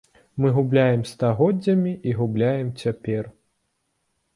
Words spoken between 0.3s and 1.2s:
Мы гублялі